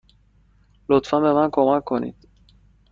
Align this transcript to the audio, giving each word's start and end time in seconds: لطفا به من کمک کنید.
لطفا 0.89 1.19
به 1.19 1.33
من 1.33 1.49
کمک 1.51 1.83
کنید. 1.83 2.27